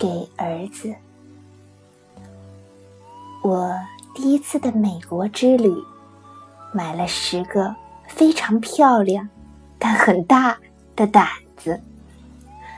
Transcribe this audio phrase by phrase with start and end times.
[0.00, 0.94] 给儿子。
[3.42, 3.78] 我
[4.14, 5.70] 第一次的美国之旅，
[6.72, 7.76] 买了十个
[8.08, 9.28] 非常漂亮
[9.78, 10.56] 但很大
[10.96, 11.78] 的胆子，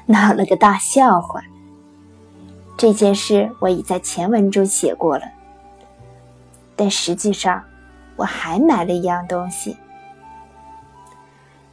[0.06, 1.40] 闹了个大笑话。
[2.76, 5.24] 这件事我已在前文中写过了，
[6.74, 7.62] 但实际上
[8.16, 9.76] 我还买了一样东西。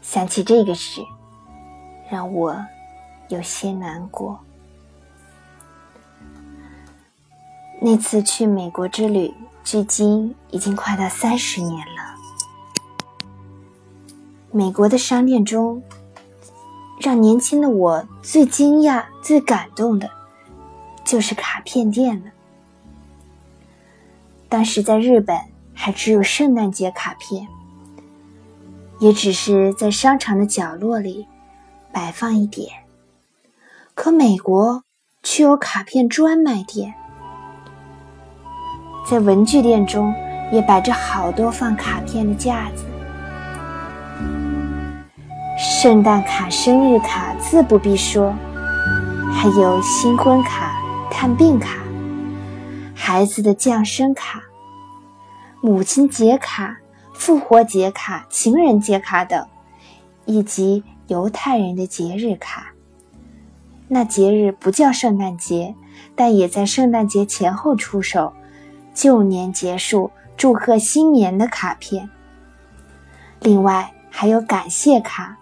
[0.03, 1.01] 想起这个事，
[2.07, 2.55] 让我
[3.29, 4.39] 有些难过。
[7.81, 9.33] 那次去美国之旅，
[9.63, 12.15] 距今已经快到三十年了。
[14.51, 15.81] 美国的商店中，
[16.99, 20.09] 让年轻的我最惊讶、最感动的，
[21.05, 22.31] 就是卡片店了。
[24.49, 25.39] 当时在日本，
[25.73, 27.47] 还只有圣诞节卡片，
[28.99, 31.25] 也只是在商场的角落里
[31.93, 32.69] 摆放一点。
[33.95, 34.83] 可美国
[35.23, 36.95] 却有卡片专卖店。
[39.09, 40.13] 在文具店中，
[40.51, 42.85] 也摆着好多放卡片的架子。
[45.57, 48.31] 圣诞卡、生日卡自不必说，
[49.33, 51.79] 还有新婚卡、探病卡、
[52.93, 54.43] 孩子的降生卡、
[55.59, 56.77] 母亲节卡、
[57.11, 59.43] 复活节卡、情人节卡等，
[60.25, 62.67] 以及犹太人的节日卡。
[63.87, 65.73] 那节日不叫圣诞节，
[66.15, 68.33] 但也在圣诞节前后出手。
[68.93, 72.09] 旧年结束，祝贺新年的卡片。
[73.41, 75.37] 另外还有感谢卡。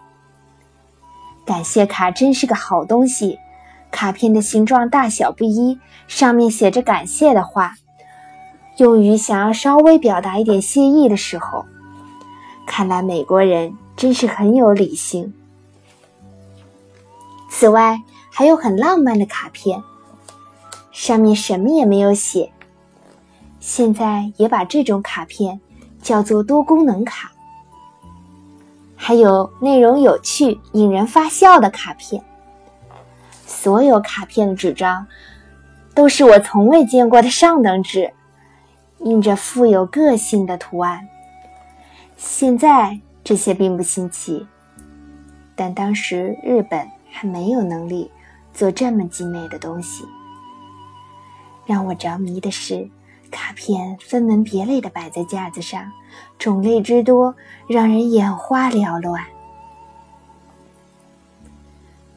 [1.45, 3.39] 感谢卡真是个好东西，
[3.89, 7.75] 卡片的形状大小不一，上面写着感谢的话，
[8.77, 11.65] 用于想要稍微表达一点谢意的时候。
[12.65, 15.33] 看来美国人真是很有理性。
[17.49, 19.81] 此外还有很浪漫的卡片，
[20.91, 22.51] 上面什么也没有写。
[23.67, 25.59] 现在也把这种卡片
[26.01, 27.29] 叫做多功能卡，
[28.95, 32.23] 还有内容有趣、引人发笑的卡片。
[33.45, 35.05] 所有卡片的纸张
[35.93, 38.13] 都是我从未见过的上等纸，
[38.99, 41.05] 印着富有个性的图案。
[42.15, 44.47] 现在这些并不新奇，
[45.57, 48.09] 但当时日本还没有能力
[48.53, 50.05] 做这么精美的东西。
[51.65, 52.89] 让我着迷的是。
[53.31, 55.91] 卡片分门别类的摆在架子上，
[56.37, 57.35] 种类之多，
[57.67, 59.23] 让人眼花缭乱。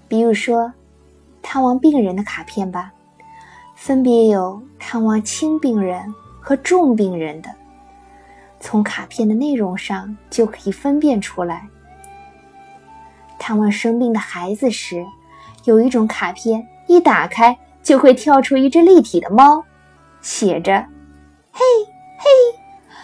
[0.09, 0.73] 比如说，
[1.43, 2.93] 探望病人的卡片吧，
[3.75, 7.51] 分别有探望轻病人和重病人的，
[8.59, 11.69] 从卡片的内容上就可以分辨出来。
[13.39, 15.07] 探望生病的孩子时，
[15.65, 19.65] 有一种卡片一打开就会跳出一只立体的猫，
[20.21, 20.87] 写着。
[21.61, 22.59] 嘿，嘿，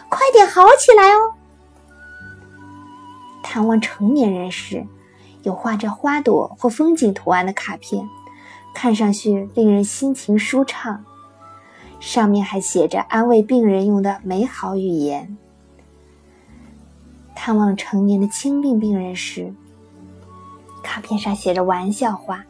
[0.08, 1.34] 快点好起来哦！
[3.42, 4.86] 探望成年人时，
[5.42, 8.08] 有画着花朵或风景图案的卡片，
[8.74, 11.04] 看上去令人心情舒畅。
[12.00, 15.36] 上面还写着安慰病人用的美好语言。
[17.34, 19.52] 探望成年的轻病病人时，
[20.82, 22.42] 卡片上写着玩笑话，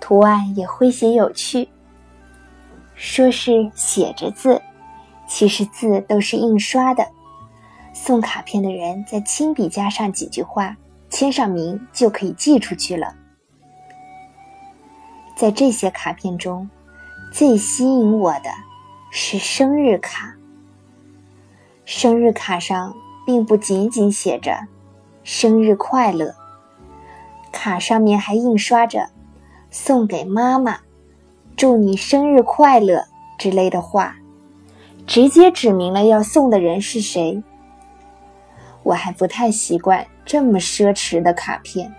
[0.00, 1.68] 图案也诙谐有趣，
[2.96, 4.60] 说是写着字。
[5.26, 7.08] 其实字都是印刷的，
[7.92, 10.76] 送卡片的人再亲笔加上几句话，
[11.08, 13.14] 签上名就可以寄出去了。
[15.36, 16.70] 在这些卡片中，
[17.32, 18.50] 最吸引我的
[19.10, 20.36] 是生日卡。
[21.84, 22.94] 生日卡上
[23.26, 24.68] 并不仅仅写着
[25.24, 26.34] “生日快乐”，
[27.50, 29.10] 卡上面还印刷着
[29.70, 30.78] “送给妈妈，
[31.56, 33.06] 祝你生日快乐”
[33.38, 34.16] 之类的话。
[35.06, 37.42] 直接指明了要送的人是谁。
[38.82, 41.94] 我还不太习惯这么奢侈的卡片。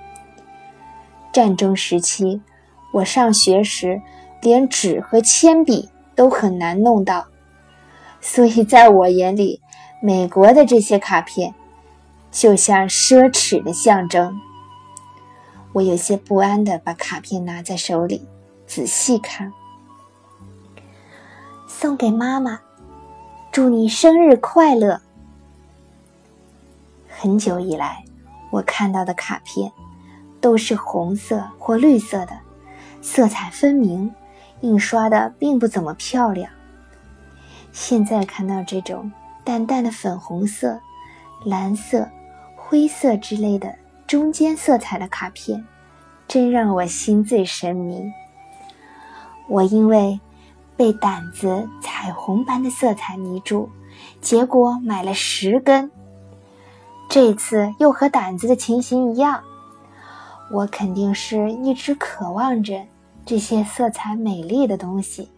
[1.32, 2.42] 战争时期，
[2.94, 4.02] 我上学时
[4.42, 7.26] 连纸和铅笔都很难弄到，
[8.22, 9.62] 所以在我眼里，
[10.02, 11.54] 美国的这些卡片
[12.32, 14.40] 就像奢侈的象征。
[15.74, 18.26] 我有些不安地把卡片拿在手里，
[18.66, 19.52] 仔细看，
[21.68, 22.62] 送给妈妈。
[23.56, 25.00] 祝你生日快乐！
[27.08, 28.04] 很久以来，
[28.52, 29.72] 我看到的卡片
[30.42, 32.38] 都是红色或绿色的，
[33.02, 34.14] 色彩分明，
[34.60, 36.52] 印刷的并不怎么漂亮。
[37.72, 39.10] 现在看到这种
[39.46, 40.78] 淡淡的粉红色、
[41.46, 42.10] 蓝色、
[42.58, 43.74] 灰色之类的
[44.06, 45.66] 中间色彩的卡片，
[46.28, 48.04] 真让我心醉神迷。
[49.48, 50.20] 我因为
[50.78, 53.70] 被胆子彩虹般的色彩迷住，
[54.22, 55.90] 结果买了十根。
[57.08, 59.42] 这次又和胆子的情形一样，
[60.52, 62.84] 我肯定是一直渴望着
[63.26, 65.30] 这些色彩美丽的东西。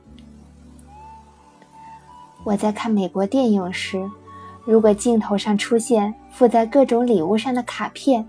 [2.43, 4.09] 我在看美国电影时，
[4.65, 8.27] 如果镜头上出现附在各种礼物上的卡片，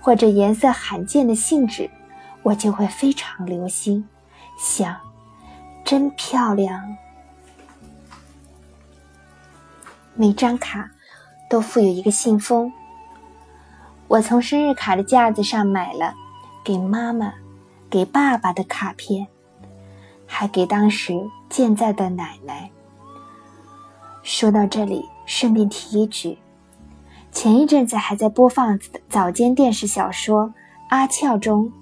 [0.00, 1.90] 或者颜色罕见的信纸，
[2.42, 4.08] 我就会非常留心，
[4.56, 4.96] 想，
[5.90, 6.96] 真漂亮。
[10.14, 10.88] 每张卡
[11.48, 12.72] 都附有一个信封。
[14.06, 16.14] 我从生日卡的架子上买了
[16.62, 17.34] 给妈妈、
[17.90, 19.26] 给爸爸的卡片，
[20.28, 22.70] 还给当时健在的奶奶。
[24.22, 26.38] 说到这里，顺便提一句，
[27.32, 28.78] 前一阵子还在播放
[29.08, 30.44] 早间电视小说
[30.90, 31.72] 《阿俏》中，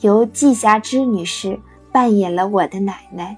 [0.00, 1.60] 由季霞芝女士
[1.92, 3.36] 扮演了我的奶奶。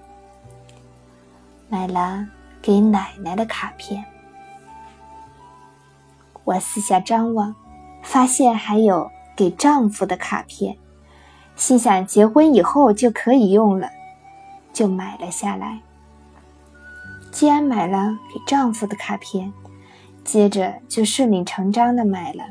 [1.69, 2.27] 买了
[2.63, 4.05] 给奶奶的卡片，
[6.45, 7.55] 我四下张望，
[8.03, 10.79] 发现还有给丈夫的卡片，
[11.57, 13.91] 心想结婚以后就可以用了，
[14.73, 15.81] 就买了下来。
[17.33, 19.53] 既然买了给丈夫的卡片，
[20.23, 22.45] 接着就顺理成章的买了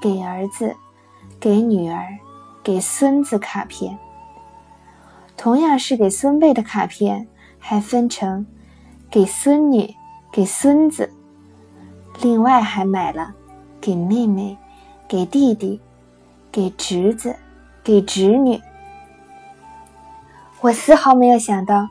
[0.00, 0.76] 给儿子、
[1.40, 2.06] 给女儿、
[2.62, 3.98] 给孙子卡片。
[5.42, 7.26] 同样是给孙辈的卡片，
[7.58, 8.46] 还分成
[9.10, 9.94] 给孙女、
[10.30, 11.10] 给孙子，
[12.20, 13.34] 另外还买了
[13.80, 14.58] 给妹妹、
[15.08, 15.80] 给弟弟、
[16.52, 17.34] 给侄子、
[17.82, 18.60] 给侄女。
[20.60, 21.88] 我丝毫没有想到。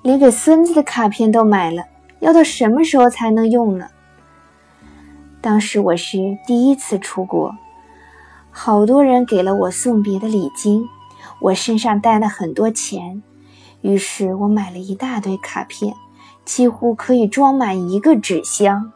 [0.00, 1.84] 连给孙子的卡片都买了，
[2.20, 3.88] 要到什么时候才能用呢？
[5.42, 7.54] 当时我是第一次出国，
[8.50, 10.88] 好多人给了我送别的礼金，
[11.40, 13.22] 我身上带了很多钱，
[13.80, 15.94] 于是我买了一大堆卡片，
[16.44, 18.92] 几乎可以装满一个纸箱。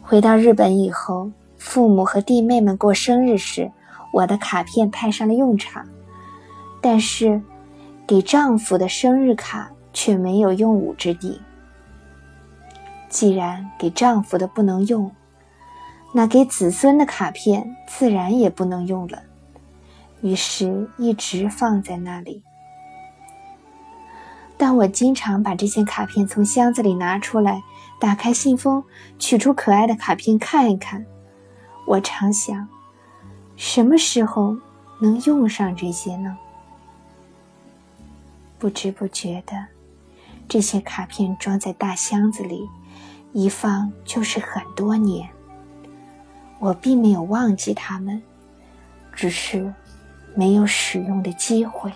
[0.00, 3.70] 回到日本以后，父母和弟妹们过生日时，
[4.12, 5.86] 我的卡片派上了用场，
[6.80, 7.40] 但是。
[8.04, 11.40] 给丈夫的生日卡却没有用武之地。
[13.08, 15.10] 既然给丈夫的不能用，
[16.12, 19.22] 那给子孙的卡片自然也不能用了。
[20.22, 22.42] 于是，一直放在那里。
[24.56, 27.60] 但我经常把这些卡片从箱子里拿出来，
[28.00, 28.84] 打开信封，
[29.18, 31.04] 取出可爱的卡片看一看。
[31.86, 32.68] 我常想，
[33.56, 34.56] 什么时候
[35.00, 36.38] 能用上这些呢？
[38.60, 39.66] 不知不觉的，
[40.48, 42.68] 这些卡片装在大箱子里，
[43.32, 45.28] 一放就是很多年。
[46.60, 48.22] 我并没有忘记它们，
[49.12, 49.74] 只是
[50.34, 51.92] 没有使用的机会。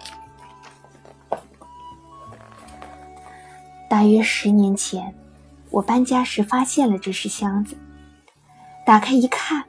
[3.89, 5.15] 大约十年前，
[5.71, 7.77] 我搬家时发现了这是箱子，
[8.85, 9.65] 打开一看，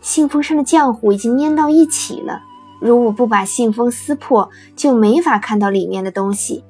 [0.00, 2.42] 信封上的浆糊已经粘到一起了。
[2.80, 6.64] 如果不把信封撕破，就没法看到里面的东西。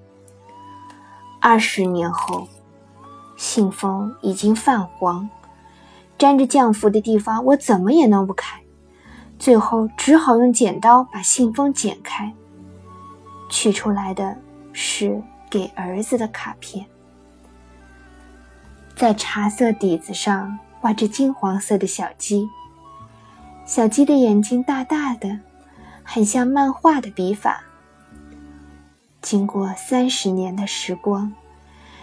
[1.41, 2.47] 二十年后，
[3.37, 5.31] 信封已经泛黄，
[6.19, 8.60] 沾着浆糊的地方我怎么也弄不开，
[9.41, 12.33] 最后只好用剪刀把信封剪开。
[13.49, 14.37] 取出来的
[14.73, 15.21] 是
[15.51, 16.87] 给儿子的卡片，
[18.95, 22.49] 在茶色底子上画着金黄色的小鸡，
[23.67, 25.41] 小鸡的眼睛大大的。
[26.03, 27.63] 很像漫画的笔法。
[29.23, 31.33] 经过三十年的时光，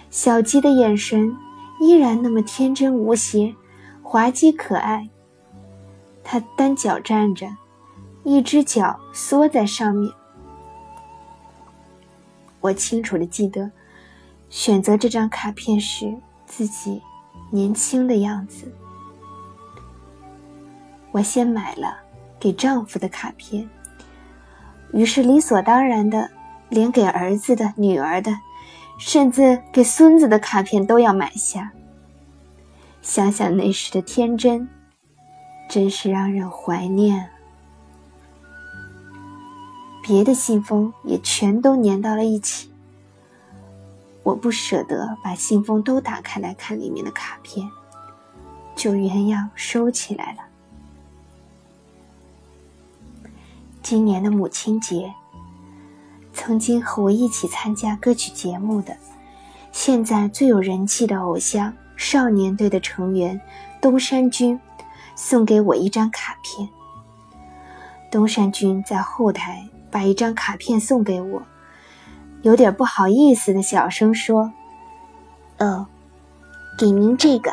[0.09, 1.35] 小鸡的眼神
[1.81, 3.53] 依然那么天真无邪、
[4.01, 5.09] 滑稽可爱。
[6.29, 7.47] 他单脚站着，
[8.25, 10.11] 一只脚缩在上面。
[12.59, 13.71] 我清楚的记得，
[14.49, 16.13] 选择这张卡片时
[16.45, 17.01] 自己
[17.49, 18.69] 年轻的样子。
[21.11, 21.95] 我先买了
[22.37, 23.67] 给丈夫的卡片。
[24.91, 26.29] 于是理所当然的，
[26.67, 28.37] 连给儿子的、女儿的，
[28.99, 31.71] 甚至给孙子的卡片都要买下。
[33.01, 34.67] 想想那时的天真，
[35.67, 37.29] 真是让人怀念。
[40.01, 42.71] 别的信封也全都粘到了一起，
[44.23, 47.69] 我不舍得把信封都打开来看里面的卡片，
[48.73, 50.39] 就原样收起来了。
[53.83, 55.13] 今年的母亲节，
[56.33, 58.95] 曾经和我一起参加歌曲节目的，
[59.73, 63.41] 现在最有人气的偶像少年队的成员
[63.81, 64.57] 东山君，
[65.17, 66.69] 送给我一张卡片。
[68.09, 71.41] 东山君在后台把一张卡片送给我，
[72.43, 74.53] 有点不好意思的小声说
[75.59, 75.87] ：“哦，
[76.77, 77.51] 给您这个。”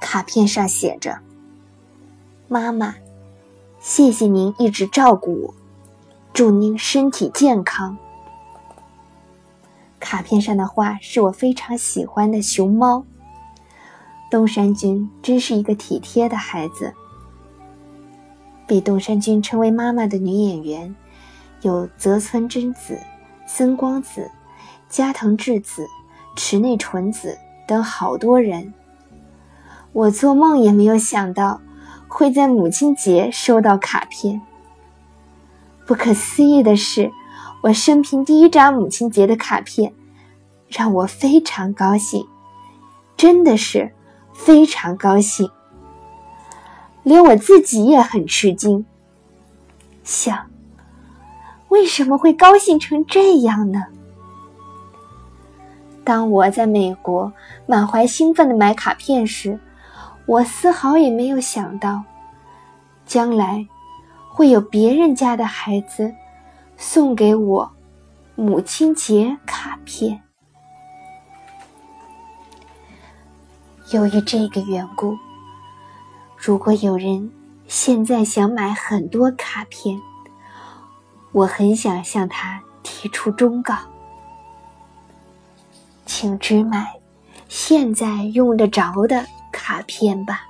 [0.00, 1.20] 卡片上写着
[2.48, 2.94] ：“妈妈，
[3.78, 5.54] 谢谢您一直照顾我，
[6.32, 7.98] 祝您身体健康。”
[10.00, 13.04] 卡片上的画是我非常喜欢的熊猫。
[14.30, 16.92] 东山君真是一个体贴的孩子。
[18.66, 20.96] 被东山君称为妈妈的女演员，
[21.62, 22.98] 有泽村真子、
[23.46, 24.30] 森光子、
[24.88, 25.86] 加藤智子、
[26.34, 28.74] 池内纯子等好多人。
[29.92, 31.60] 我做梦也没有想到
[32.08, 34.42] 会在母亲节收到卡片。
[35.86, 37.12] 不可思议的是，
[37.62, 39.94] 我生平第一张母亲节的卡片，
[40.68, 42.26] 让我非常高兴，
[43.16, 43.94] 真的是
[44.36, 45.50] 非常高兴。
[47.02, 48.84] 连我自己也很吃惊，
[50.02, 50.50] 想
[51.68, 53.84] 为什么会高兴成这样呢？
[56.02, 57.32] 当我在美国
[57.66, 59.58] 满怀兴奋的买卡片时，
[60.26, 62.02] 我丝毫也没有想到，
[63.04, 63.66] 将来
[64.28, 66.12] 会有别人家的孩子
[66.76, 67.72] 送给我
[68.34, 70.22] 母亲节卡片。
[73.92, 75.16] 由于这个缘故。
[76.36, 77.30] 如果有人
[77.68, 80.00] 现在想买很多卡片，
[81.32, 83.74] 我很想向他提出忠告，
[86.04, 86.94] 请只买
[87.48, 90.46] 现在用得着的卡片吧。